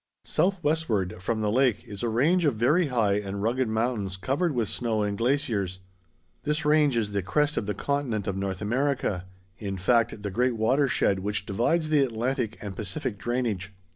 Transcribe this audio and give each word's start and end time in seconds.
Southwestward 0.25 1.21
from 1.21 1.41
the 1.41 1.51
lake 1.51 1.83
is 1.85 2.01
a 2.01 2.09
range 2.09 2.43
of 2.43 2.55
very 2.55 2.87
high 2.87 3.19
and 3.19 3.43
rugged 3.43 3.67
mountains 3.67 4.17
covered 4.17 4.51
with 4.55 4.67
snow 4.67 5.03
and 5.03 5.15
glaciers. 5.15 5.77
This 6.43 6.65
range 6.65 6.97
is 6.97 7.11
the 7.11 7.21
crest 7.21 7.55
of 7.55 7.67
the 7.67 7.75
continent 7.75 8.25
of 8.25 8.35
North 8.35 8.63
America, 8.63 9.27
in 9.59 9.77
fact 9.77 10.23
the 10.23 10.31
great 10.31 10.55
water 10.55 10.87
shed 10.87 11.19
which 11.19 11.45
divides 11.45 11.89
the 11.89 12.03
Atlantic 12.03 12.57
and 12.61 12.75
Pacific 12.75 13.19
drainage. 13.19 13.73